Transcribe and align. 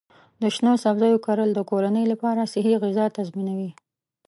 د 0.41 0.43
شنو 0.55 0.73
سبزیو 0.83 1.23
کرل 1.25 1.49
د 1.55 1.59
کورنۍ 1.69 2.05
لپاره 2.11 2.49
صحي 2.53 2.73
غذا 2.83 3.05
تضمینوي. 3.17 3.71